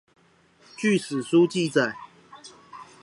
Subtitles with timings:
[0.77, 1.93] 據史書記載